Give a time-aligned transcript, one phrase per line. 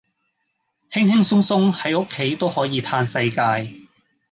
[0.89, 3.81] 輕輕鬆鬆喺屋企都可以嘆世界